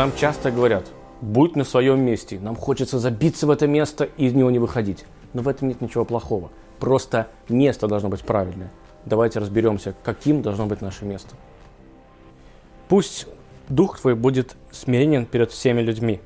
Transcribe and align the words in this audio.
Нам 0.00 0.16
часто 0.16 0.50
говорят, 0.50 0.90
будь 1.20 1.56
на 1.56 1.64
своем 1.64 2.00
месте. 2.00 2.40
Нам 2.40 2.56
хочется 2.56 2.98
забиться 2.98 3.46
в 3.46 3.50
это 3.50 3.66
место 3.66 4.04
и 4.16 4.28
из 4.28 4.32
него 4.32 4.50
не 4.50 4.58
выходить. 4.58 5.04
Но 5.34 5.42
в 5.42 5.48
этом 5.48 5.68
нет 5.68 5.82
ничего 5.82 6.06
плохого. 6.06 6.50
Просто 6.78 7.28
место 7.50 7.86
должно 7.86 8.08
быть 8.08 8.22
правильное. 8.22 8.70
Давайте 9.04 9.40
разберемся, 9.40 9.94
каким 10.02 10.40
должно 10.40 10.64
быть 10.64 10.80
наше 10.80 11.04
место. 11.04 11.36
Пусть 12.88 13.26
дух 13.68 14.00
твой 14.00 14.14
будет 14.14 14.56
смиренен 14.70 15.26
перед 15.26 15.50
всеми 15.50 15.82
людьми. 15.82 16.22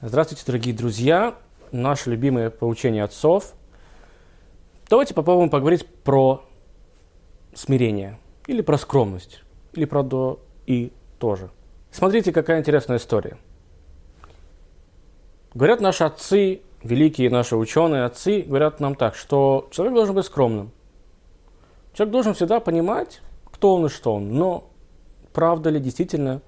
Здравствуйте, 0.00 0.42
дорогие 0.44 0.74
друзья. 0.74 1.36
Наше 1.70 2.10
любимое 2.10 2.50
поучение 2.50 3.04
отцов. 3.04 3.54
Давайте 4.90 5.14
попробуем 5.14 5.48
поговорить 5.48 5.86
про 5.86 6.44
смирение. 7.54 8.18
Или 8.48 8.62
про 8.62 8.78
скромность. 8.78 9.44
Или 9.74 9.84
про 9.84 10.02
до 10.02 10.40
и 10.66 10.90
тоже. 11.20 11.48
Смотрите, 11.92 12.32
какая 12.32 12.58
интересная 12.58 12.96
история. 12.96 13.36
Говорят 15.52 15.82
наши 15.82 16.04
отцы, 16.04 16.62
великие 16.82 17.28
наши 17.28 17.54
ученые, 17.54 18.04
отцы, 18.04 18.42
говорят 18.42 18.80
нам 18.80 18.94
так, 18.94 19.14
что 19.14 19.68
человек 19.70 19.94
должен 19.94 20.14
быть 20.14 20.24
скромным. 20.24 20.72
Человек 21.92 22.12
должен 22.12 22.32
всегда 22.32 22.60
понимать, 22.60 23.20
кто 23.44 23.74
он 23.74 23.86
и 23.86 23.88
что 23.90 24.14
он. 24.14 24.32
Но 24.32 24.70
правда 25.34 25.68
ли 25.68 25.78
действительно, 25.78 26.40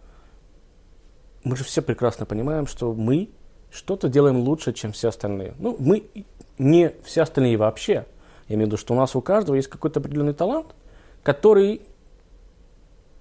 мы 1.45 1.57
же 1.57 1.65
все 1.65 1.83
прекрасно 1.83 2.25
понимаем, 2.25 2.67
что 2.67 2.95
мы 2.95 3.29
что-то 3.71 4.09
делаем 4.09 4.39
лучше, 4.39 4.73
чем 4.73 4.93
все 4.93 5.09
остальные. 5.09 5.55
Ну, 5.59 5.77
мы 5.79 6.09
не 6.57 6.95
все 7.05 7.21
остальные 7.21 7.59
вообще. 7.59 8.07
Я 8.49 8.55
имею 8.55 8.67
в 8.67 8.69
виду, 8.69 8.77
что 8.79 8.95
у 8.95 8.97
нас 8.97 9.15
у 9.15 9.21
каждого 9.21 9.57
есть 9.57 9.69
какой-то 9.69 10.01
определенный 10.01 10.33
талант, 10.33 10.75
который 11.23 11.83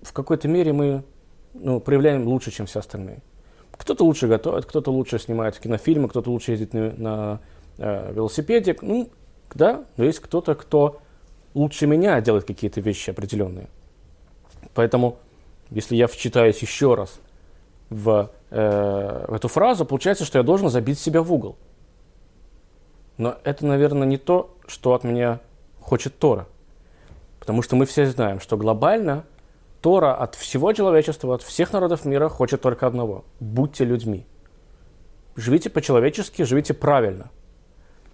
в 0.02 0.14
какой-то 0.14 0.48
мере 0.48 0.72
мы 0.72 1.04
ну, 1.54 1.80
проявляем 1.80 2.28
лучше, 2.28 2.52
чем 2.52 2.66
все 2.66 2.80
остальные. 2.80 3.22
Кто-то 3.72 4.06
лучше 4.06 4.28
готовит, 4.28 4.66
кто-то 4.66 4.92
лучше 4.92 5.20
снимает 5.20 5.58
кинофильмы, 5.60 6.08
кто-то 6.08 6.30
лучше 6.30 6.52
ездит 6.52 6.74
на, 6.74 6.92
на 6.92 7.40
э, 7.78 8.14
велосипеде. 8.14 8.78
Ну, 8.82 9.10
да, 9.54 9.86
но 9.98 10.04
есть 10.04 10.20
кто-то, 10.20 10.56
кто 10.56 11.02
лучше 11.54 11.88
меня 11.88 12.20
делает 12.22 12.46
какие-то 12.46 12.82
вещи 12.82 13.10
определенные. 13.10 13.68
Поэтому, 14.74 15.18
если 15.70 15.96
я 15.96 16.08
вчитаюсь 16.08 16.60
еще 16.60 16.96
раз 16.96 17.20
в, 17.90 18.32
э, 18.52 19.26
в 19.28 19.34
эту 19.34 19.48
фразу, 19.48 19.86
получается, 19.86 20.26
что 20.26 20.38
я 20.40 20.44
должен 20.44 20.70
забить 20.70 21.00
себя 21.00 21.22
в 21.22 21.32
угол. 21.32 21.58
Но 23.18 23.38
это, 23.44 23.66
наверное, 23.66 24.08
не 24.08 24.18
то, 24.18 24.56
что 24.68 24.94
от 24.94 25.04
меня 25.04 25.40
хочет 25.80 26.18
Тора. 26.18 26.48
Потому 27.40 27.62
что 27.62 27.76
мы 27.76 27.86
все 27.86 28.06
знаем, 28.06 28.40
что 28.40 28.58
глобально 28.58 29.26
Тора 29.84 30.16
от 30.16 30.36
всего 30.36 30.72
человечества, 30.72 31.36
от 31.36 31.44
всех 31.44 31.74
народов 31.74 32.06
мира 32.06 32.30
хочет 32.30 32.62
только 32.62 32.88
одного– 32.88 33.26
будьте 33.42 33.84
людьми. 33.84 34.26
Живите 35.36 35.70
по-человечески, 35.70 36.44
живите 36.44 36.74
правильно. 36.74 37.32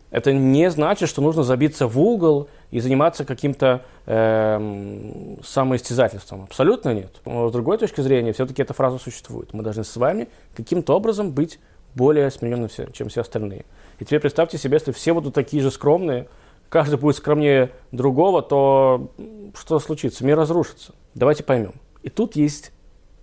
Это 0.09 0.33
не 0.33 0.71
значит, 0.71 1.07
что 1.07 1.21
нужно 1.21 1.43
забиться 1.43 1.85
в 1.85 1.99
угол 1.99 2.49
и 2.71 2.79
заниматься 2.79 3.23
каким-то 3.23 3.85
э, 4.07 5.35
самоистязательством. 5.43 6.45
Абсолютно 6.45 6.91
нет. 6.91 7.21
Но 7.25 7.49
с 7.49 7.51
другой 7.51 7.77
точки 7.77 8.01
зрения, 8.01 8.33
все-таки 8.33 8.63
эта 8.63 8.73
фраза 8.73 8.97
существует. 8.97 9.53
Мы 9.53 9.61
должны 9.61 9.83
с 9.83 9.95
вами 9.95 10.27
каким-то 10.55 10.95
образом 10.95 11.31
быть 11.31 11.59
более 11.93 12.31
смиренными, 12.31 12.91
чем 12.93 13.09
все 13.09 13.21
остальные. 13.21 13.65
И 13.99 14.05
теперь 14.05 14.21
представьте 14.21 14.57
себе, 14.57 14.77
если 14.77 14.91
все 14.91 15.13
будут 15.13 15.35
такие 15.35 15.61
же 15.61 15.69
скромные, 15.69 16.27
каждый 16.69 16.97
будет 16.97 17.17
скромнее 17.17 17.69
другого, 17.91 18.41
то 18.41 19.11
что 19.53 19.77
случится? 19.77 20.25
Мир 20.25 20.35
разрушится. 20.35 20.95
Давайте 21.15 21.43
поймем. 21.43 21.73
И 22.03 22.09
тут 22.09 22.35
есть 22.35 22.71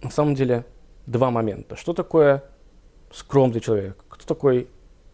на 0.03 0.11
самом 0.11 0.35
деле 0.35 0.65
два 1.07 1.31
момента. 1.31 1.77
Что 1.77 1.93
такое 1.93 2.45
скромный 3.13 3.61
человек? 3.61 4.03
Кто 4.09 4.27
такой 4.27 4.69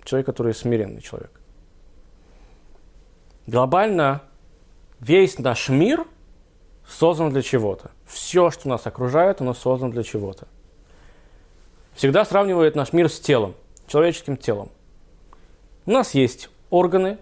человек, 0.04 0.26
который 0.26 0.54
смиренный 0.54 1.00
человек? 1.00 1.30
Глобально 3.46 4.22
весь 5.00 5.38
наш 5.38 5.68
мир 5.68 6.06
создан 6.86 7.30
для 7.30 7.42
чего-то. 7.42 7.90
Все, 8.06 8.50
что 8.50 8.68
нас 8.68 8.86
окружает, 8.86 9.40
оно 9.40 9.54
создано 9.54 9.92
для 9.92 10.02
чего-то. 10.02 10.46
Всегда 11.94 12.24
сравнивает 12.24 12.74
наш 12.74 12.92
мир 12.92 13.10
с 13.10 13.20
телом, 13.20 13.54
человеческим 13.86 14.36
телом. 14.36 14.70
У 15.84 15.90
нас 15.90 16.14
есть 16.14 16.48
органы, 16.70 17.18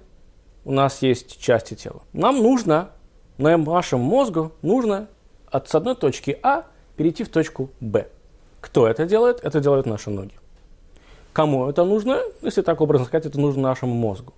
у 0.65 0.73
нас 0.73 1.03
есть 1.03 1.41
части 1.41 1.75
тела. 1.75 2.03
Нам 2.13 2.39
нужно, 2.39 2.91
нашему 3.39 4.05
мозгу 4.05 4.53
нужно 4.63 5.09
от, 5.51 5.69
с 5.69 5.75
одной 5.75 5.95
точки 5.95 6.39
А 6.43 6.65
перейти 6.97 7.25
в 7.25 7.29
точку 7.29 7.71
Б. 7.81 8.09
Кто 8.61 8.87
это 8.87 9.07
делает? 9.07 9.41
Это 9.43 9.61
делают 9.61 9.87
наши 9.87 10.11
ноги. 10.11 10.35
Кому 11.33 11.69
это 11.69 11.85
нужно? 11.85 12.21
Если 12.43 12.63
так 12.63 12.81
образно 12.81 13.07
сказать, 13.07 13.27
это 13.27 13.39
нужно 13.41 13.63
нашему 13.63 13.95
мозгу. 13.95 14.35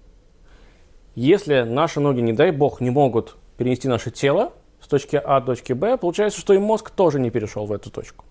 Если 1.15 1.63
наши 1.63 2.01
ноги, 2.01 2.21
не 2.21 2.33
дай 2.33 2.51
бог, 2.51 2.81
не 2.81 2.91
могут 2.91 3.37
перенести 3.57 3.89
наше 3.89 4.11
тело 4.11 4.53
с 4.81 4.89
точки 4.89 5.17
А 5.17 5.41
до 5.41 5.47
точки 5.47 5.73
Б, 5.73 5.97
получается, 5.97 6.41
что 6.41 6.55
и 6.55 6.59
мозг 6.59 6.91
тоже 6.91 7.21
не 7.21 7.31
перешел 7.31 7.67
в 7.67 7.73
эту 7.73 7.91
точку. 7.91 8.25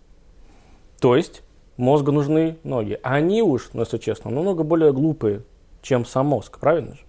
То 1.00 1.16
есть 1.16 1.44
мозгу 1.78 2.12
нужны 2.12 2.58
ноги. 2.64 3.00
А 3.04 3.16
они 3.16 3.42
уж, 3.42 3.70
ну, 3.74 3.82
если 3.82 3.98
честно, 3.98 4.32
намного 4.32 4.64
более 4.64 4.94
глупые, 4.94 5.44
чем 5.82 6.06
сам 6.06 6.28
мозг, 6.28 6.60
правильно 6.60 6.96
же? 6.96 7.02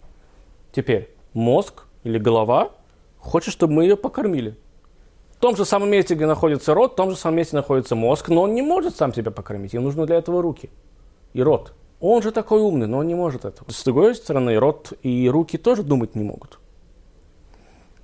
Теперь 0.72 1.10
мозг 1.34 1.84
или 2.04 2.18
голова 2.18 2.70
хочет, 3.18 3.52
чтобы 3.52 3.74
мы 3.74 3.84
ее 3.84 3.96
покормили. 3.96 4.56
Том 5.42 5.56
же 5.56 5.64
самом 5.64 5.90
месте, 5.90 6.14
где 6.14 6.26
находится 6.26 6.72
рот, 6.72 6.92
в 6.92 6.94
том 6.94 7.10
же 7.10 7.16
самом 7.16 7.38
месте 7.38 7.56
находится 7.56 7.96
мозг, 7.96 8.28
но 8.28 8.42
он 8.42 8.54
не 8.54 8.62
может 8.62 8.94
сам 8.94 9.12
себя 9.12 9.32
покормить. 9.32 9.72
Ему 9.72 9.86
нужны 9.86 10.06
для 10.06 10.14
этого 10.14 10.40
руки 10.40 10.70
и 11.32 11.42
рот. 11.42 11.72
Он 11.98 12.22
же 12.22 12.30
такой 12.30 12.60
умный, 12.60 12.86
но 12.86 12.98
он 12.98 13.08
не 13.08 13.16
может 13.16 13.44
этого. 13.44 13.68
С 13.68 13.82
другой 13.82 14.14
стороны, 14.14 14.56
рот 14.56 14.92
и 15.02 15.28
руки 15.28 15.58
тоже 15.58 15.82
думать 15.82 16.14
не 16.14 16.22
могут. 16.22 16.60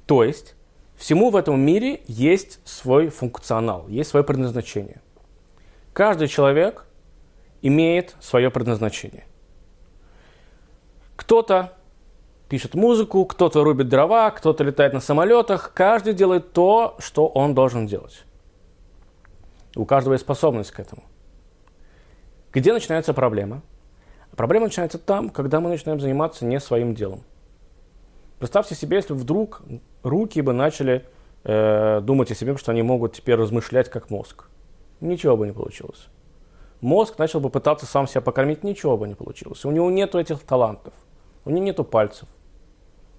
То 0.05 0.25
есть, 0.25 0.57
всему 0.97 1.31
в 1.31 1.37
этом 1.37 1.61
мире 1.61 2.01
есть 2.09 2.59
свой 2.65 3.09
функционал, 3.09 3.87
есть 3.87 4.11
свое 4.11 4.25
предназначение. 4.25 5.01
Каждый 5.93 6.27
человек 6.27 6.87
имеет 7.63 8.17
свое 8.19 8.51
предназначение. 8.51 9.27
Кто-то 11.15 11.78
пишет 12.49 12.75
музыку, 12.75 13.25
кто-то 13.25 13.63
рубит 13.65 13.89
дрова, 13.89 14.31
кто-то 14.31 14.65
летает 14.65 14.93
на 14.93 15.01
самолетах. 15.01 15.73
Каждый 15.75 16.15
делает 16.15 16.53
то, 16.53 16.97
что 16.99 17.27
он 17.27 17.55
должен 17.55 17.87
делать. 17.87 18.25
У 19.77 19.85
каждого 19.85 20.15
есть 20.15 20.25
способность 20.25 20.71
к 20.71 20.81
этому. 20.81 21.03
Где 22.53 22.73
начинается 22.73 23.13
проблема? 23.13 23.63
Проблема 24.37 24.67
начинается 24.67 24.99
там, 24.99 25.31
когда 25.31 25.61
мы 25.61 25.69
начинаем 25.69 26.01
заниматься 26.01 26.45
не 26.45 26.61
своим 26.61 26.95
делом. 26.95 27.23
Представьте 28.39 28.75
себе, 28.75 28.97
если 28.97 29.13
вдруг 29.13 29.63
руки 30.03 30.41
бы 30.41 30.53
начали 30.53 31.05
э, 31.45 32.01
думать 32.03 32.31
о 32.31 32.35
себе, 32.35 32.57
что 32.57 32.73
они 32.73 32.83
могут 32.83 33.15
теперь 33.15 33.35
размышлять 33.35 33.91
как 33.91 34.11
мозг. 34.11 34.49
Ничего 35.01 35.37
бы 35.37 35.47
не 35.47 35.53
получилось. 35.53 36.07
Мозг 36.81 37.19
начал 37.19 37.41
бы 37.41 37.51
пытаться 37.51 37.85
сам 37.87 38.07
себя 38.07 38.21
покормить, 38.21 38.63
ничего 38.63 38.97
бы 38.97 39.09
не 39.09 39.15
получилось. 39.15 39.65
У 39.65 39.71
него 39.71 39.91
нет 39.91 40.15
этих 40.15 40.41
талантов, 40.41 40.95
у 41.45 41.51
него 41.51 41.65
нет 41.65 41.91
пальцев, 41.91 42.29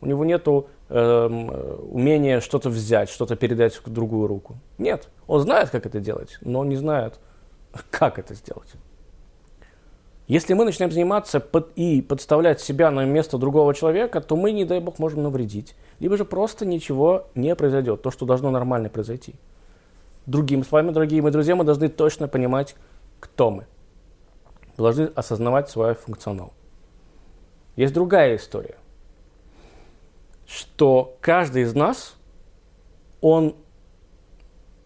у 0.01 0.05
него 0.05 0.23
нет 0.23 0.47
э, 0.47 1.77
умения 1.91 2.39
что-то 2.39 2.69
взять, 2.69 3.09
что-то 3.09 3.35
передать 3.35 3.75
в 3.75 3.89
другую 3.89 4.27
руку. 4.27 4.55
Нет, 4.77 5.09
он 5.27 5.41
знает, 5.41 5.69
как 5.69 5.85
это 5.85 5.99
делать, 5.99 6.37
но 6.41 6.63
не 6.63 6.77
знает, 6.77 7.19
как 7.91 8.17
это 8.19 8.33
сделать. 8.33 8.73
Если 10.27 10.53
мы 10.53 10.63
начинаем 10.63 10.91
заниматься 10.91 11.39
под, 11.39 11.71
и 11.75 12.03
подставлять 12.03 12.61
себя 12.61 12.91
на 12.91 13.03
место 13.03 13.40
другого 13.40 13.73
человека, 13.73 14.22
то 14.22 14.35
мы, 14.35 14.51
не 14.51 14.63
дай 14.63 14.79
бог, 14.79 14.99
можем 14.99 15.23
навредить. 15.23 15.75
Либо 15.99 16.17
же 16.17 16.23
просто 16.23 16.66
ничего 16.67 17.28
не 17.34 17.55
произойдет, 17.55 18.03
то, 18.03 18.11
что 18.11 18.25
должно 18.28 18.52
нормально 18.52 18.90
произойти. 18.90 19.35
Другим 20.28 20.63
с 20.63 20.72
вами, 20.72 20.91
дорогие 20.91 21.23
мои 21.23 21.31
друзья, 21.31 21.55
мы 21.55 21.63
должны 21.63 21.90
точно 21.90 22.28
понимать, 22.28 22.75
кто 23.19 23.49
мы. 23.49 23.66
Мы 24.78 24.84
должны 24.84 25.05
осознавать 25.16 25.69
свой 25.72 25.95
функционал. 25.95 26.53
Есть 27.75 27.93
другая 27.93 28.35
история– 28.35 28.75
что 30.49 31.16
каждый 31.22 31.61
из 31.61 31.75
нас, 31.75 32.16
он 33.22 33.55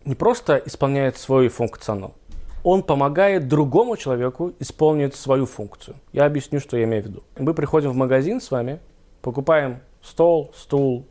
не 0.03 0.13
просто 0.13 0.61
исполняет 0.65 1.17
свой 1.17 1.47
функционал, 1.47 2.15
он 2.63 2.83
помогает 2.83 3.47
другому 3.47 3.95
человеку 3.95 4.51
исполнить 4.59 5.15
свою 5.15 5.45
функцию. 5.45 5.95
Я 6.11 6.25
объясню, 6.25 6.59
что 6.59 6.75
я 6.75 6.83
имею 6.83 7.03
в 7.03 7.05
виду. 7.05 7.23
Мы 7.37 7.53
приходим 7.53 7.91
в 7.91 7.95
магазин 7.95 8.41
с 8.41 8.51
вами, 8.51 8.79
покупаем 9.21 9.79
стол, 10.01 10.51
стул, 10.53 11.05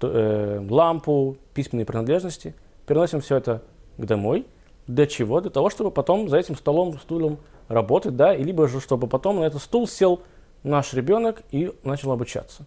э, 0.00 0.66
лампу, 0.70 1.36
письменные 1.54 1.84
принадлежности, 1.84 2.54
переносим 2.86 3.20
все 3.20 3.36
это 3.36 3.62
к 3.96 4.04
домой. 4.04 4.46
Для 4.86 5.06
чего? 5.06 5.40
Для 5.40 5.50
того, 5.50 5.70
чтобы 5.70 5.90
потом 5.90 6.28
за 6.28 6.38
этим 6.38 6.56
столом, 6.56 6.96
стулом 6.98 7.38
работать, 7.66 8.16
да, 8.16 8.32
и 8.32 8.44
либо 8.44 8.68
же, 8.68 8.80
чтобы 8.80 9.08
потом 9.08 9.40
на 9.40 9.44
этот 9.44 9.60
стул 9.60 9.88
сел 9.88 10.22
наш 10.62 10.94
ребенок 10.94 11.42
и 11.50 11.72
начал 11.82 12.12
обучаться. 12.12 12.64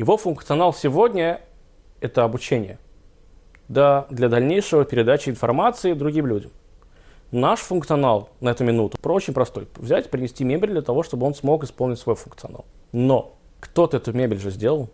Его 0.00 0.16
функционал 0.16 0.72
сегодня– 0.72 1.42
это 2.00 2.24
обучение 2.24 2.78
да, 3.68 4.06
для 4.08 4.30
дальнейшего 4.30 4.86
передачи 4.86 5.28
информации 5.28 5.92
другим 5.92 6.26
людям. 6.26 6.52
Наш 7.32 7.60
функционал 7.60 8.30
на 8.40 8.48
эту 8.48 8.64
минуту 8.64 8.96
очень 9.02 9.34
простой. 9.34 9.68
Взять, 9.76 10.08
принести 10.08 10.42
мебель 10.42 10.70
для 10.70 10.80
того, 10.80 11.02
чтобы 11.02 11.26
он 11.26 11.34
смог 11.34 11.64
исполнить 11.64 11.98
свой 11.98 12.14
функционал. 12.14 12.64
Но 12.92 13.36
кто-то 13.60 13.98
эту 13.98 14.14
мебель 14.14 14.38
же 14.38 14.50
сделал. 14.50 14.88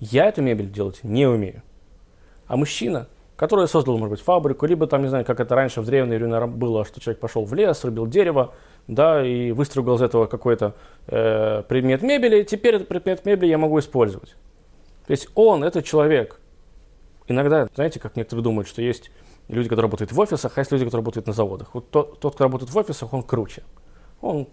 Я 0.00 0.24
эту 0.24 0.40
мебель 0.40 0.72
делать 0.72 1.00
не 1.02 1.26
умею. 1.26 1.62
А 2.46 2.56
мужчина, 2.56 3.08
который 3.36 3.68
создал, 3.68 3.98
может 3.98 4.12
быть, 4.12 4.20
фабрику, 4.22 4.64
либо 4.64 4.86
там, 4.86 5.02
не 5.02 5.08
знаю, 5.08 5.26
как 5.26 5.38
это 5.38 5.54
раньше 5.54 5.82
в 5.82 5.84
древние 5.84 6.18
времена 6.18 6.46
было, 6.46 6.86
что 6.86 6.98
человек 6.98 7.20
пошел 7.20 7.44
в 7.44 7.52
лес, 7.52 7.84
рубил 7.84 8.06
дерево, 8.06 8.54
да, 8.88 9.24
и 9.24 9.52
выстрогал 9.52 9.96
из 9.96 10.02
этого 10.02 10.26
какой-то 10.26 10.74
э, 11.06 11.62
предмет 11.68 12.02
мебели, 12.02 12.42
теперь 12.42 12.76
этот 12.76 12.88
предмет 12.88 13.24
мебели 13.24 13.50
я 13.50 13.58
могу 13.58 13.78
использовать. 13.78 14.34
То 15.06 15.10
есть 15.10 15.28
он, 15.34 15.64
это 15.64 15.82
человек. 15.82 16.40
Иногда, 17.28 17.68
знаете, 17.74 18.00
как 18.00 18.16
некоторые 18.16 18.44
думают, 18.44 18.68
что 18.68 18.82
есть 18.82 19.10
люди, 19.48 19.68
которые 19.68 19.84
работают 19.84 20.12
в 20.12 20.18
офисах, 20.18 20.52
а 20.56 20.60
есть 20.60 20.72
люди, 20.72 20.84
которые 20.84 21.02
работают 21.02 21.26
на 21.26 21.32
заводах. 21.32 21.74
Вот 21.74 21.90
тот, 21.90 22.20
тот 22.20 22.34
кто 22.34 22.44
работает 22.44 22.70
в 22.70 22.76
офисах, 22.76 23.12
он 23.12 23.22
круче. 23.22 23.62
Он 24.20 24.48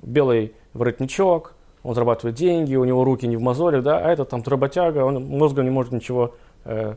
белый 0.00 0.54
воротничок, 0.72 1.54
он 1.82 1.94
зарабатывает 1.94 2.36
деньги, 2.36 2.74
у 2.76 2.84
него 2.84 3.04
руки 3.04 3.26
не 3.26 3.36
в 3.36 3.40
мозолях, 3.40 3.82
да, 3.82 3.98
а 3.98 4.10
этот 4.10 4.30
там 4.30 4.42
работяга, 4.44 5.00
он 5.04 5.24
мозгом 5.24 5.64
не 5.64 5.70
может 5.70 5.92
ничего 5.92 6.34
э, 6.64 6.94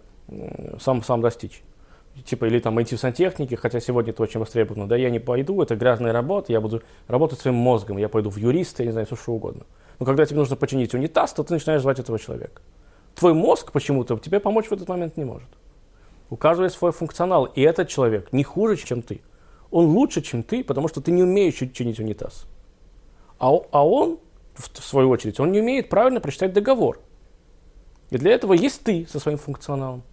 сам, 0.79 1.03
сам 1.03 1.21
достичь. 1.21 1.63
Типа, 2.23 2.45
или 2.45 2.59
там 2.59 2.81
идти 2.81 2.95
в 2.95 2.99
сантехнике, 2.99 3.57
хотя 3.57 3.79
сегодня 3.79 4.11
это 4.11 4.23
очень 4.23 4.39
востребовано. 4.39 4.87
Да, 4.87 4.95
я 4.95 5.09
не 5.09 5.19
пойду, 5.19 5.61
это 5.61 5.75
грязная 5.75 6.13
работа, 6.13 6.53
я 6.53 6.61
буду 6.61 6.81
работать 7.07 7.39
своим 7.39 7.57
мозгом, 7.57 7.97
я 7.97 8.07
пойду 8.07 8.29
в 8.29 8.37
юриста, 8.37 8.83
я 8.83 8.87
не 8.87 8.91
знаю, 8.93 9.05
все 9.05 9.15
что 9.15 9.33
угодно. 9.33 9.65
Но 9.99 10.05
когда 10.05 10.25
тебе 10.25 10.39
нужно 10.39 10.55
починить 10.55 10.93
унитаз, 10.93 11.33
то 11.33 11.43
ты 11.43 11.53
начинаешь 11.53 11.81
звать 11.81 11.99
этого 11.99 12.17
человека. 12.17 12.61
Твой 13.15 13.33
мозг 13.33 13.71
почему-то 13.71 14.17
тебе 14.17 14.39
помочь 14.39 14.67
в 14.67 14.71
этот 14.71 14.87
момент 14.87 15.17
не 15.17 15.25
может. 15.25 15.49
У 16.29 16.37
каждого 16.37 16.65
есть 16.65 16.77
свой 16.77 16.91
функционал, 16.91 17.45
и 17.45 17.61
этот 17.61 17.89
человек 17.89 18.31
не 18.31 18.43
хуже, 18.43 18.77
чем 18.77 19.01
ты. 19.01 19.21
Он 19.71 19.85
лучше, 19.87 20.21
чем 20.21 20.41
ты, 20.43 20.63
потому 20.63 20.87
что 20.87 21.01
ты 21.01 21.11
не 21.11 21.23
умеешь 21.23 21.55
чинить 21.73 21.99
унитаз. 21.99 22.45
А, 23.39 23.53
а 23.71 23.85
он, 23.85 24.19
в 24.55 24.81
свою 24.81 25.09
очередь, 25.09 25.39
он 25.39 25.51
не 25.51 25.59
умеет 25.59 25.89
правильно 25.89 26.21
прочитать 26.21 26.53
договор. 26.53 26.99
И 28.09 28.17
для 28.17 28.31
этого 28.31 28.53
есть 28.53 28.83
ты 28.83 29.05
со 29.09 29.19
своим 29.19 29.37
функционалом. 29.37 30.03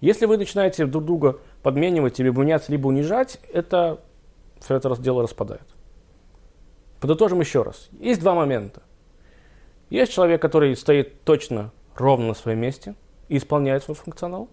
Если 0.00 0.26
вы 0.26 0.36
начинаете 0.36 0.86
друг 0.86 1.04
друга 1.04 1.38
подменивать, 1.62 2.18
либо 2.18 2.42
меняться, 2.42 2.70
либо 2.70 2.88
унижать, 2.88 3.40
это 3.52 4.00
все 4.60 4.76
это 4.76 4.94
дело 5.00 5.22
распадает. 5.22 5.66
Подытожим 7.00 7.40
еще 7.40 7.62
раз. 7.62 7.88
Есть 7.92 8.20
два 8.20 8.34
момента. 8.34 8.82
Есть 9.90 10.12
человек, 10.12 10.42
который 10.42 10.74
стоит 10.76 11.22
точно 11.24 11.72
ровно 11.94 12.28
на 12.28 12.34
своем 12.34 12.58
месте 12.58 12.94
и 13.28 13.36
исполняет 13.36 13.84
свой 13.84 13.94
функционал. 13.94 14.48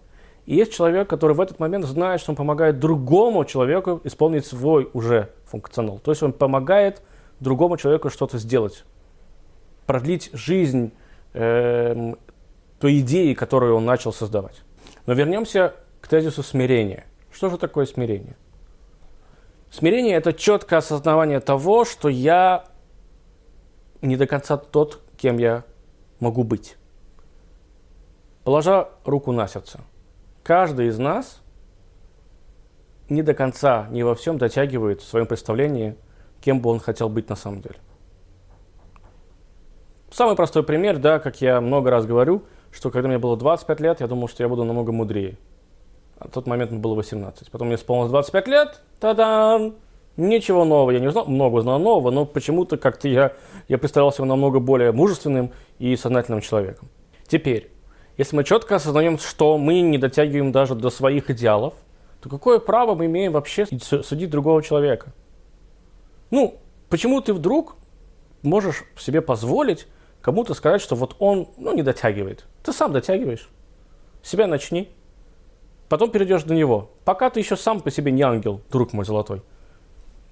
И 0.46 0.54
есть 0.54 0.72
человек, 0.72 1.08
который 1.08 1.34
в 1.34 1.40
этот 1.40 1.58
момент 1.58 1.86
знает, 1.86 2.20
что 2.20 2.32
он 2.32 2.36
помогает 2.36 2.78
другому 2.78 3.44
человеку 3.44 4.00
исполнить 4.04 4.46
свой 4.46 4.90
уже 4.92 5.30
функционал. 5.46 5.98
То 5.98 6.10
есть 6.10 6.22
он 6.22 6.32
помогает 6.32 7.02
другому 7.40 7.76
человеку 7.76 8.10
что-то 8.10 8.38
сделать, 8.38 8.84
продлить 9.86 10.30
жизнь 10.32 10.92
э, 11.32 12.14
той 12.78 13.00
идеи, 13.00 13.32
которую 13.34 13.76
он 13.76 13.84
начал 13.84 14.12
создавать. 14.12 14.62
Но 15.06 15.12
вернемся 15.12 15.74
к 16.00 16.08
тезису 16.08 16.42
смирения. 16.42 17.04
Что 17.30 17.50
же 17.50 17.58
такое 17.58 17.86
смирение? 17.86 18.36
Смирение– 19.70 20.16
это 20.16 20.32
четкое 20.32 20.78
осознавание 20.78 21.40
того, 21.40 21.84
что 21.84 22.08
я 22.08 22.64
не 24.02 24.16
до 24.16 24.26
конца 24.26 24.56
тот, 24.56 25.02
кем 25.16 25.38
я 25.38 25.64
могу 26.20 26.44
быть. 26.44 26.76
Положа 28.44 28.90
руку 29.04 29.32
на 29.32 29.48
сердце, 29.48 29.80
каждый 30.42 30.88
из 30.88 30.98
нас 30.98 31.40
не 33.08 33.22
до 33.22 33.34
конца, 33.34 33.88
не 33.90 34.02
во 34.02 34.14
всем 34.14 34.38
дотягивает 34.38 35.00
в 35.00 35.06
своем 35.06 35.26
представлении, 35.26 35.96
кем 36.40 36.60
бы 36.60 36.70
он 36.70 36.78
хотел 36.78 37.08
быть 37.08 37.28
на 37.28 37.36
самом 37.36 37.60
деле. 37.60 37.76
Самый 40.10 40.36
простой 40.36 40.62
пример, 40.62 40.98
да, 40.98 41.18
как 41.18 41.40
я 41.40 41.60
много 41.60 41.90
раз 41.90 42.06
говорю, 42.06 42.44
что 42.74 42.90
когда 42.90 43.08
мне 43.08 43.18
было 43.18 43.36
25 43.36 43.80
лет, 43.80 44.00
я 44.00 44.06
думал, 44.08 44.28
что 44.28 44.42
я 44.42 44.48
буду 44.48 44.64
намного 44.64 44.92
мудрее. 44.92 45.38
А 46.18 46.28
в 46.28 46.30
тот 46.32 46.46
момент 46.46 46.70
мне 46.72 46.80
было 46.80 46.94
18. 46.94 47.50
Потом 47.50 47.68
мне 47.68 47.76
исполнилось 47.76 48.10
25 48.10 48.48
лет, 48.48 48.80
та-дам! 49.00 49.74
Ничего 50.16 50.64
нового 50.64 50.92
я 50.92 51.00
не 51.00 51.08
узнал, 51.08 51.26
много 51.26 51.56
узнал 51.56 51.80
нового, 51.80 52.10
но 52.10 52.24
почему-то 52.24 52.76
как-то 52.76 53.08
я, 53.08 53.32
я 53.66 53.78
представлял 53.78 54.12
себя 54.12 54.26
намного 54.26 54.60
более 54.60 54.92
мужественным 54.92 55.50
и 55.80 55.96
сознательным 55.96 56.40
человеком. 56.40 56.88
Теперь, 57.26 57.70
если 58.16 58.36
мы 58.36 58.44
четко 58.44 58.76
осознаем, 58.76 59.18
что 59.18 59.58
мы 59.58 59.80
не 59.80 59.98
дотягиваем 59.98 60.52
даже 60.52 60.76
до 60.76 60.90
своих 60.90 61.30
идеалов, 61.30 61.74
то 62.22 62.28
какое 62.28 62.60
право 62.60 62.94
мы 62.94 63.06
имеем 63.06 63.32
вообще 63.32 63.66
судить 63.66 64.30
другого 64.30 64.62
человека? 64.62 65.12
Ну, 66.30 66.58
почему 66.88 67.20
ты 67.20 67.34
вдруг 67.34 67.76
можешь 68.42 68.84
себе 68.96 69.20
позволить 69.20 69.88
кому-то 70.24 70.54
сказать, 70.54 70.80
что 70.80 70.96
вот 70.96 71.16
он 71.18 71.50
ну, 71.58 71.74
не 71.74 71.82
дотягивает? 71.82 72.46
Ты 72.62 72.72
сам 72.72 72.92
дотягиваешь. 72.92 73.50
Себя 74.22 74.46
начни. 74.46 74.90
Потом 75.90 76.10
перейдешь 76.10 76.44
до 76.44 76.54
него. 76.54 76.90
Пока 77.04 77.28
ты 77.28 77.40
еще 77.40 77.58
сам 77.58 77.82
по 77.82 77.90
себе 77.90 78.10
не 78.10 78.22
ангел, 78.22 78.62
друг 78.70 78.94
мой 78.94 79.04
золотой. 79.04 79.42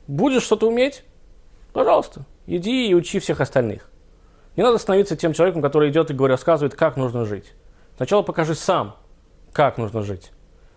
Будешь 0.07 0.45
что-то 0.45 0.67
уметь? 0.67 1.05
Пожалуйста, 1.75 2.25
иди 2.47 2.89
и 2.89 2.95
учи 2.95 3.19
всех 3.19 3.43
остальных. 3.43 3.91
Не 4.57 4.63
надо 4.63 4.79
становиться 4.79 5.15
тем 5.15 5.35
человеком, 5.35 5.61
который 5.61 5.91
идет 5.91 6.11
и 6.11 6.15
говорит, 6.15 6.39
рассказывает, 6.39 6.75
как 6.75 6.97
нужно 6.97 7.27
жить. 7.27 7.53
Сначала 7.97 8.23
покажи 8.23 8.55
сам, 8.55 8.97
как 9.53 9.77
нужно 9.77 10.01
жить. 10.01 10.33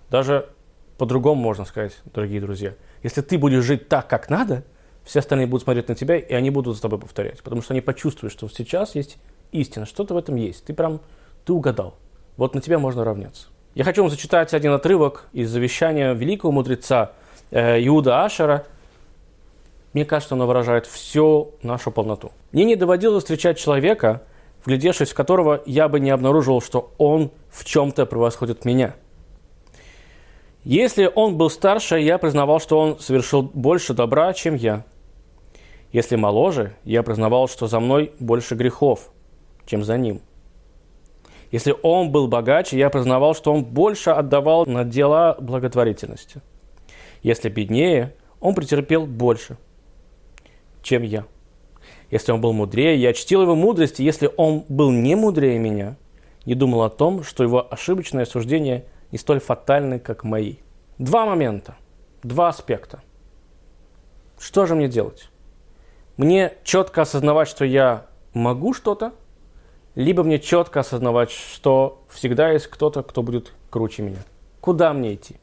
Даже 0.10 0.50
по-другому 0.98 1.42
можно 1.42 1.64
сказать, 1.64 1.98
дорогие 2.14 2.42
друзья. 2.42 2.74
Если 3.02 3.22
ты 3.22 3.38
будешь 3.38 3.64
жить 3.64 3.88
так, 3.88 4.10
как 4.10 4.30
надо, 4.30 4.66
все 5.06 5.20
остальные 5.20 5.48
будут 5.48 5.64
смотреть 5.64 5.88
на 5.88 5.96
тебя, 5.96 6.18
и 6.18 6.34
они 6.34 6.50
будут 6.50 6.76
за 6.76 6.82
тобой 6.82 7.00
повторять. 7.00 7.42
Потому 7.44 7.62
что 7.62 7.74
они 7.74 7.82
почувствуют, 7.82 8.34
что 8.34 8.50
сейчас 8.50 8.96
есть 8.96 9.18
истина, 9.52 9.86
что-то 9.86 10.16
в 10.16 10.18
этом 10.18 10.36
есть. 10.36 10.66
Ты 10.66 10.74
прям, 10.74 11.00
ты 11.46 11.54
угадал. 11.54 11.96
Вот 12.38 12.56
на 12.56 12.62
тебя 12.62 12.80
можно 12.80 13.06
равняться. 13.06 13.48
Я 13.76 13.84
хочу 13.84 14.02
вам 14.02 14.10
зачитать 14.10 14.54
один 14.54 14.72
отрывок 14.74 15.28
из 15.32 15.50
завещания 15.50 16.14
великого 16.14 16.52
мудреца 16.52 17.12
э, 17.52 17.86
Иуда 17.86 18.26
Ашера. 18.26 18.66
Мне 19.94 20.06
кажется, 20.06 20.36
оно 20.36 20.48
выражает 20.48 20.88
всю 20.88 21.52
нашу 21.62 21.92
полноту. 21.92 22.32
Мне 22.52 22.66
не 22.66 22.76
доводилось 22.76 23.24
встречать 23.24 23.58
человека, 23.60 24.24
вглядевшись 24.66 25.12
в 25.12 25.14
которого 25.14 25.62
я 25.66 25.88
бы 25.88 26.00
не 26.00 26.10
обнаружил, 26.10 26.62
что 26.62 26.94
он 26.98 27.32
в 27.50 27.64
чем-то 27.64 28.06
превосходит 28.06 28.66
меня. 28.66 28.96
Если 30.64 31.12
он 31.14 31.38
был 31.38 31.52
старше, 31.52 32.00
я 32.00 32.18
признавал, 32.18 32.60
что 32.60 32.80
он 32.80 33.00
совершил 33.00 33.44
больше 33.44 33.94
добра, 33.94 34.34
чем 34.34 34.56
я. 34.56 34.84
Если 35.92 36.16
моложе, 36.16 36.76
я 36.84 37.04
признавал, 37.04 37.48
что 37.48 37.68
за 37.68 37.80
мной 37.80 38.14
больше 38.20 38.56
грехов, 38.56 39.12
чем 39.66 39.84
за 39.84 39.98
ним– 39.98 40.22
если 41.56 41.74
он 41.84 42.12
был 42.12 42.28
богаче, 42.28 42.78
я 42.78 42.90
признавал, 42.90 43.34
что 43.34 43.54
он 43.54 43.64
больше 43.64 44.10
отдавал 44.10 44.66
на 44.66 44.84
дела 44.84 45.38
благотворительности. 45.40 46.42
Если 47.24 47.48
беднее, 47.48 48.14
он 48.40 48.56
претерпел 48.56 49.06
больше, 49.06 49.58
чем 50.82 51.04
я. 51.04 51.26
Если 52.12 52.34
он 52.34 52.42
был 52.42 52.52
мудрее, 52.52 52.98
я 52.98 53.14
чтил 53.14 53.44
его 53.44 53.56
мудрости. 53.56 54.02
Если 54.02 54.30
он 54.36 54.66
был 54.68 54.92
не 54.92 55.16
мудрее 55.16 55.58
меня, 55.58 55.96
не 56.46 56.56
думал 56.56 56.84
о 56.84 56.90
том, 56.90 57.24
что 57.24 57.44
его 57.44 57.66
ошибочное 57.72 58.26
суждение 58.26 58.86
не 59.14 59.18
столь 59.18 59.40
фатальны, 59.40 60.00
как 60.00 60.26
мои. 60.26 60.56
Два 60.98 61.26
момента, 61.26 61.78
два 62.22 62.50
аспекта. 62.50 63.02
Что 64.38 64.66
же 64.66 64.76
мне 64.76 64.88
делать? 64.88 65.30
Мне 66.18 66.54
четко 66.64 67.02
осознавать, 67.02 67.48
что 67.48 67.66
я 67.66 68.08
могу 68.34 68.74
что-то– 68.74 69.14
либо 69.96 70.24
мне 70.24 70.40
четко 70.40 70.82
осознавать, 70.82 71.32
что 71.32 72.06
всегда 72.10 72.52
есть 72.52 72.68
кто-то, 72.68 73.02
кто 73.02 73.24
будет 73.24 73.54
круче 73.70 74.04
меня. 74.04 74.20
Куда 74.60 74.94
мне 74.94 75.16
идти? 75.16 75.38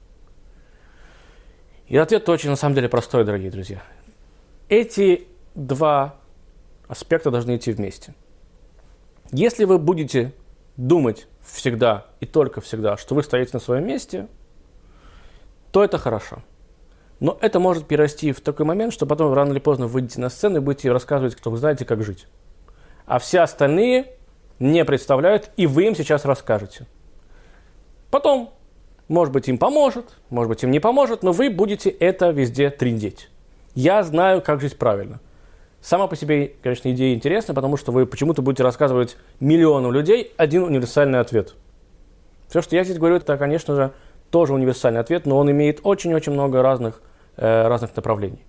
И 1.88 1.96
ответ 1.96 2.28
очень, 2.28 2.50
на 2.50 2.56
самом 2.56 2.74
деле, 2.74 2.88
простой, 2.88 3.24
дорогие 3.24 3.50
друзья. 3.50 3.82
Эти 4.68 5.26
два 5.54 6.16
аспекта 6.86 7.30
должны 7.30 7.56
идти 7.56 7.72
вместе. 7.72 8.14
Если 9.30 9.64
вы 9.64 9.78
будете 9.78 10.34
думать 10.76 11.26
всегда 11.40 12.06
и 12.20 12.26
только 12.26 12.60
всегда, 12.60 12.96
что 12.98 13.14
вы 13.14 13.22
стоите 13.22 13.50
на 13.54 13.58
своем 13.58 13.86
месте, 13.86 14.28
то 15.70 15.82
это 15.82 15.96
хорошо. 15.96 16.42
Но 17.22 17.38
это 17.40 17.60
может 17.60 17.86
перерасти 17.86 18.32
в 18.32 18.40
такой 18.40 18.66
момент, 18.66 18.92
что 18.92 19.06
потом 19.06 19.32
рано 19.32 19.52
или 19.52 19.60
поздно 19.60 19.86
выйдете 19.86 20.20
на 20.20 20.28
сцену 20.28 20.56
и 20.56 20.60
будете 20.60 20.90
рассказывать, 20.90 21.36
кто 21.36 21.50
вы 21.52 21.56
знаете, 21.56 21.84
как 21.84 22.02
жить. 22.02 22.26
А 23.06 23.20
все 23.20 23.42
остальные 23.42 24.06
не 24.58 24.84
представляют, 24.84 25.52
и 25.56 25.68
вы 25.68 25.84
им 25.84 25.94
сейчас 25.94 26.24
расскажете. 26.24 26.84
Потом, 28.10 28.52
может 29.06 29.32
быть, 29.32 29.46
им 29.46 29.56
поможет, 29.56 30.16
может 30.30 30.48
быть, 30.48 30.64
им 30.64 30.72
не 30.72 30.80
поможет, 30.80 31.22
но 31.22 31.30
вы 31.30 31.48
будете 31.48 31.90
это 31.90 32.30
везде 32.30 32.70
триндеть. 32.70 33.28
Я 33.76 34.02
знаю, 34.02 34.42
как 34.42 34.60
жить 34.60 34.76
правильно. 34.76 35.20
Сама 35.80 36.08
по 36.08 36.16
себе, 36.16 36.52
конечно, 36.60 36.90
идея 36.90 37.14
интересна, 37.14 37.54
потому 37.54 37.76
что 37.76 37.92
вы 37.92 38.04
почему-то 38.04 38.42
будете 38.42 38.64
рассказывать 38.64 39.16
миллионам 39.38 39.92
людей 39.92 40.32
один 40.38 40.64
универсальный 40.64 41.20
ответ. 41.20 41.54
Все, 42.48 42.62
что 42.62 42.74
я 42.74 42.82
здесь 42.82 42.98
говорю, 42.98 43.14
это, 43.14 43.38
конечно 43.38 43.76
же, 43.76 43.92
тоже 44.30 44.54
универсальный 44.54 44.98
ответ, 44.98 45.24
но 45.24 45.38
он 45.38 45.52
имеет 45.52 45.78
очень-очень 45.84 46.32
много 46.32 46.62
разных 46.62 47.00
разных 47.36 47.94
направлений. 47.96 48.44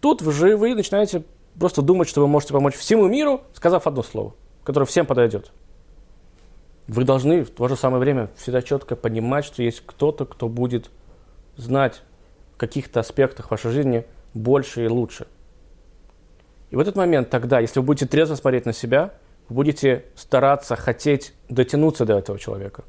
Тут 0.00 0.22
вы, 0.22 0.56
вы 0.56 0.74
начинаете 0.74 1.24
просто 1.58 1.82
думать, 1.82 2.08
что 2.08 2.20
вы 2.20 2.28
можете 2.28 2.52
помочь 2.52 2.74
всему 2.74 3.08
миру, 3.08 3.42
сказав 3.52 3.86
одно 3.86 4.02
слово, 4.02 4.34
которое 4.64 4.86
всем 4.86 5.06
подойдет. 5.06 5.50
Вы 6.86 7.04
должны 7.04 7.44
в 7.44 7.50
то 7.50 7.68
же 7.68 7.76
самое 7.76 8.00
время 8.00 8.30
всегда 8.36 8.62
четко 8.62 8.96
понимать, 8.96 9.44
что 9.44 9.62
есть 9.62 9.82
кто-то, 9.84 10.24
кто 10.24 10.48
будет 10.48 10.90
знать 11.56 12.02
в 12.54 12.58
каких-то 12.58 13.00
аспектах 13.00 13.50
вашей 13.50 13.70
жизни 13.70 14.06
больше 14.32 14.84
и 14.84 14.88
лучше. 14.88 15.26
И 16.70 16.76
в 16.76 16.78
этот 16.80 16.96
момент 16.96 17.30
тогда, 17.30 17.60
если 17.60 17.80
вы 17.80 17.86
будете 17.86 18.06
трезво 18.06 18.36
смотреть 18.36 18.66
на 18.66 18.72
себя, 18.72 19.14
вы 19.48 19.56
будете 19.56 20.04
стараться, 20.14 20.76
хотеть 20.76 21.34
дотянуться 21.48 22.04
до 22.04 22.18
этого 22.18 22.38
человека. 22.38 22.84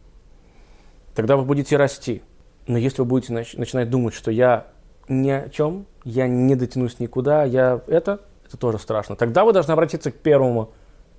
Тогда 1.15 1.37
вы 1.37 1.43
будете 1.43 1.77
расти. 1.77 2.21
Но 2.67 2.77
если 2.77 3.01
вы 3.01 3.05
будете 3.05 3.33
нач- 3.33 3.57
начинать 3.57 3.89
думать, 3.89 4.13
что 4.13 4.31
я 4.31 4.67
ни 5.09 5.29
о 5.29 5.49
чем, 5.49 5.85
я 6.03 6.27
не 6.27 6.55
дотянусь 6.55 6.99
никуда, 6.99 7.43
я 7.43 7.81
это, 7.87 8.21
это 8.45 8.57
тоже 8.57 8.79
страшно. 8.79 9.15
Тогда 9.15 9.43
вы 9.43 9.53
должны 9.53 9.71
обратиться 9.71 10.11
к 10.11 10.15
первому, 10.15 10.71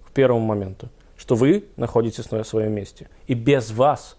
к 0.06 0.12
первому 0.12 0.46
моменту, 0.46 0.88
что 1.16 1.34
вы 1.34 1.66
находитесь 1.76 2.30
на 2.30 2.44
своем 2.44 2.72
месте. 2.72 3.08
И 3.26 3.34
без 3.34 3.70
вас 3.70 4.16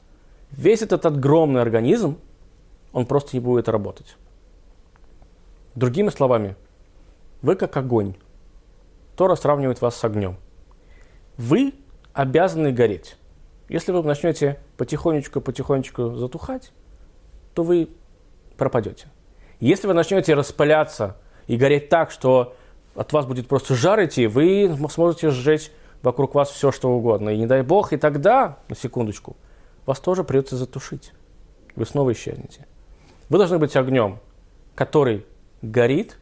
весь 0.52 0.82
этот 0.82 1.06
огромный 1.06 1.62
организм, 1.62 2.18
он 2.94 3.06
просто 3.06 3.36
не 3.36 3.40
будет 3.40 3.70
работать. 3.70 4.18
Другими 5.76 6.10
словами, 6.10 6.56
вы 7.42 7.56
как 7.56 7.76
огонь. 7.78 8.16
Тора 9.16 9.36
сравнивает 9.36 9.82
вас 9.82 9.96
с 9.96 10.04
огнем. 10.04 10.38
Вы 11.38 11.74
обязаны 12.14 12.72
гореть. 12.72 13.18
Если 13.70 13.94
вы 13.94 14.04
начнете 14.04 14.60
потихонечку-потихонечку 14.78 16.16
затухать, 16.16 16.74
то 17.54 17.64
вы 17.64 17.90
пропадете. 18.58 19.08
Если 19.62 19.88
вы 19.88 19.94
начнете 19.94 20.34
распыляться 20.34 21.18
и 21.46 21.56
гореть 21.56 21.88
так, 21.88 22.10
что 22.10 22.56
от 22.96 23.14
вас 23.14 23.28
будет 23.28 23.48
просто 23.48 23.76
жар 23.76 24.04
идти, 24.04 24.26
вы 24.26 24.76
сможете 24.90 25.30
сжечь 25.30 25.72
вокруг 26.02 26.34
вас 26.34 26.50
все, 26.50 26.72
что 26.72 26.90
угодно. 26.90 27.30
И 27.30 27.38
не 27.38 27.46
дай 27.46 27.62
бог, 27.62 27.94
и 27.94 27.98
тогда, 27.98 28.58
на 28.68 28.76
секундочку, 28.76 29.38
вас 29.86 30.00
тоже 30.00 30.24
придется 30.24 30.58
затушить. 30.58 31.14
Вы 31.76 31.86
снова 31.86 32.12
исчезнете. 32.12 32.66
Вы 33.30 33.38
должны 33.38 33.60
быть 33.60 33.76
огнем, 33.76 34.18
который 34.74 35.28
горит, 35.62 36.18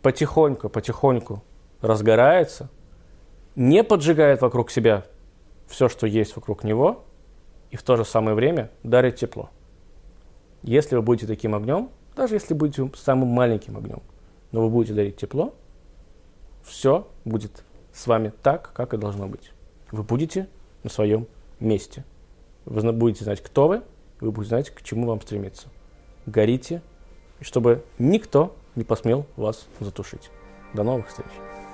потихоньку, 0.00 0.70
потихоньку 0.70 1.42
разгорается, 1.82 2.70
не 3.56 3.84
поджигает 3.84 4.40
вокруг 4.40 4.70
себя 4.70 5.04
все, 5.66 5.90
что 5.90 6.06
есть 6.06 6.34
вокруг 6.34 6.64
него, 6.64 7.04
и 7.70 7.76
в 7.76 7.82
то 7.82 7.96
же 7.96 8.06
самое 8.06 8.34
время 8.34 8.70
дарит 8.82 9.16
тепло. 9.16 9.50
Если 10.62 10.96
вы 10.96 11.02
будете 11.02 11.26
таким 11.26 11.54
огнем, 11.54 11.90
даже 12.18 12.34
если 12.34 12.52
будете 12.52 12.90
самым 12.96 13.28
маленьким 13.28 13.76
огнем, 13.76 14.02
но 14.52 14.62
вы 14.62 14.70
будете 14.70 14.92
дарить 14.92 15.16
тепло, 15.16 15.54
все 16.62 17.08
будет 17.24 17.64
с 17.92 18.06
вами 18.06 18.32
так, 18.42 18.72
как 18.74 18.92
и 18.92 18.96
должно 18.96 19.28
быть. 19.28 19.52
Вы 19.90 20.02
будете 20.02 20.48
на 20.82 20.90
своем 20.90 21.26
месте. 21.60 22.04
Вы 22.64 22.92
будете 22.92 23.24
знать, 23.24 23.40
кто 23.42 23.68
вы, 23.68 23.82
вы 24.20 24.32
будете 24.32 24.50
знать, 24.50 24.70
к 24.70 24.82
чему 24.82 25.06
вам 25.06 25.20
стремиться. 25.20 25.68
Горите, 26.26 26.82
чтобы 27.40 27.84
никто 27.98 28.54
не 28.74 28.84
посмел 28.84 29.24
вас 29.36 29.66
затушить. 29.80 30.30
До 30.74 30.82
новых 30.82 31.08
встреч! 31.08 31.67